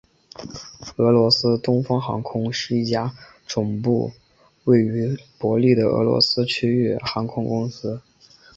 [0.97, 3.13] 俄罗斯东方航空是一家
[3.45, 4.11] 总部
[4.63, 8.01] 位于伯力的俄罗斯区域航空公司。